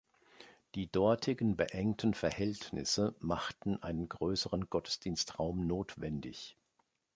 [0.73, 6.57] Die dortigen beengten Verhältnisse machten einen größeren Gottesdienstraum notwendig.